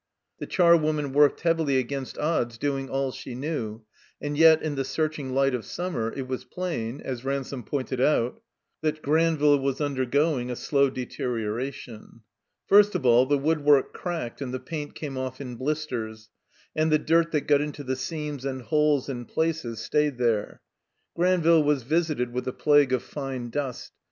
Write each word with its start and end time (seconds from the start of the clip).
The 0.39 0.47
charwoman 0.47 1.13
worked 1.13 1.41
heavily 1.41 1.77
against 1.77 2.17
odds, 2.17 2.57
doing 2.57 2.89
all 2.89 3.11
she 3.11 3.35
knew. 3.35 3.83
And 4.19 4.35
yet, 4.35 4.59
in 4.63 4.73
the 4.73 4.83
searching 4.83 5.35
light 5.35 5.53
of 5.53 5.63
summer, 5.63 6.11
it 6.11 6.27
was 6.27 6.43
plain, 6.43 7.01
as 7.01 7.23
Ransome 7.23 7.61
pointed 7.65 8.01
out, 8.01 8.41
that 8.81 9.03
Granville 9.03 9.59
was 9.59 9.79
undergoing 9.79 10.49
a 10.49 10.55
slow 10.55 10.89
deteriora 10.89 11.71
tion. 11.71 12.01
r 12.01 12.19
First 12.65 12.95
of 12.95 13.05
all, 13.05 13.27
the 13.27 13.37
woodwork 13.37 13.93
cracked 13.93 14.41
and 14.41 14.51
the 14.51 14.59
paint 14.59 14.95
came 14.95 15.19
off 15.19 15.39
in 15.39 15.55
blisters, 15.55 16.31
and 16.75 16.91
the 16.91 16.97
dirt 16.97 17.29
that 17.33 17.41
got 17.45 17.61
into 17.61 17.83
the 17.83 17.95
seams 17.95 18.43
and 18.43 18.63
holes 18.63 19.07
and 19.07 19.27
places 19.27 19.81
stayed 19.81 20.17
there. 20.17 20.61
Granville 21.15 21.61
was 21.61 21.83
visited 21.83 22.33
with 22.33 22.47
a 22.47 22.53
plague 22.53 22.91
of 22.91 23.03
fine 23.03 23.51
dust. 23.51 23.91